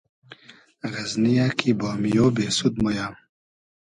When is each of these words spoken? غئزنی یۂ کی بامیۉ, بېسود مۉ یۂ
غئزنی 0.91 1.31
یۂ 1.37 1.47
کی 1.57 1.71
بامیۉ, 1.79 2.15
بېسود 2.35 2.73
مۉ 2.83 2.87
یۂ 2.97 3.05